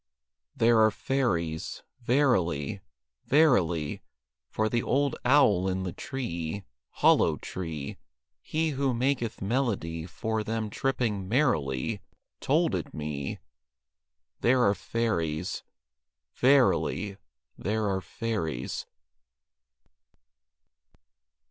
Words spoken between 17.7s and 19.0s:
are fairies.